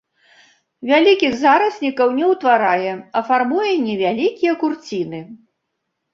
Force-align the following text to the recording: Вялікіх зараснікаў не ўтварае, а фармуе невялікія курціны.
Вялікіх 0.91 1.31
зараснікаў 1.43 2.07
не 2.21 2.25
ўтварае, 2.31 2.93
а 3.19 3.25
фармуе 3.29 3.71
невялікія 3.87 4.53
курціны. 4.65 5.21